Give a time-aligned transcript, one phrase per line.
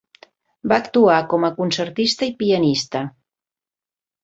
[0.71, 3.05] Va actuar com a concertista i pianista.